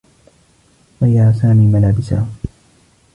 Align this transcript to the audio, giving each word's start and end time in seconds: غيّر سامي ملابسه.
غيّر 1.01 1.33
سامي 1.33 1.67
ملابسه. 1.67 2.25